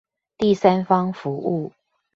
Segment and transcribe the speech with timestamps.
[0.35, 1.71] 第三方服務